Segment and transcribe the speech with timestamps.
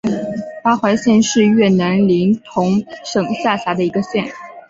[0.63, 4.25] 达怀县是越南林同省下辖的一个县。